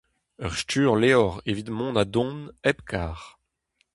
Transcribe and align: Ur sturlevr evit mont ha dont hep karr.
Ur 0.45 0.53
sturlevr 0.59 1.31
evit 1.49 1.69
mont 1.77 1.97
ha 1.99 2.05
dont 2.15 2.41
hep 2.65 2.79
karr. 2.89 3.19